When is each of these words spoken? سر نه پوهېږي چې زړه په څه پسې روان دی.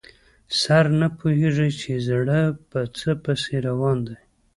سر 0.61 0.85
نه 0.99 1.07
پوهېږي 1.17 1.69
چې 1.81 1.91
زړه 2.07 2.39
په 2.69 2.79
څه 2.97 3.09
پسې 3.23 3.55
روان 3.67 3.97
دی. 4.07 4.17